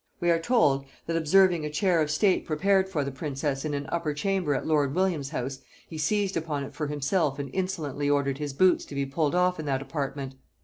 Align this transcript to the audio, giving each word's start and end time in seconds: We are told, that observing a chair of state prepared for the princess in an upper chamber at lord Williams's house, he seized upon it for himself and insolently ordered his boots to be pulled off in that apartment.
We 0.19 0.31
are 0.31 0.39
told, 0.39 0.85
that 1.05 1.15
observing 1.15 1.63
a 1.63 1.69
chair 1.69 2.01
of 2.01 2.09
state 2.09 2.43
prepared 2.43 2.89
for 2.89 3.03
the 3.03 3.11
princess 3.11 3.63
in 3.63 3.75
an 3.75 3.85
upper 3.89 4.15
chamber 4.15 4.55
at 4.55 4.65
lord 4.65 4.95
Williams's 4.95 5.29
house, 5.31 5.59
he 5.87 5.99
seized 5.99 6.35
upon 6.35 6.63
it 6.63 6.73
for 6.73 6.87
himself 6.87 7.37
and 7.37 7.51
insolently 7.53 8.09
ordered 8.09 8.39
his 8.39 8.53
boots 8.53 8.83
to 8.85 8.95
be 8.95 9.05
pulled 9.05 9.35
off 9.35 9.59
in 9.59 9.67
that 9.67 9.79
apartment. 9.83 10.33